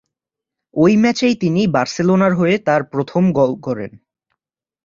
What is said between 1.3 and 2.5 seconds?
তিনি বার্সেলোনার